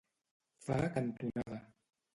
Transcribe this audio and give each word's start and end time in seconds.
Fa 0.69 0.79
cantonada. 0.97 1.65